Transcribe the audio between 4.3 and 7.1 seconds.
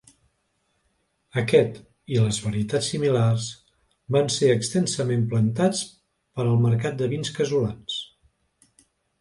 ser extensament plantats per al mercat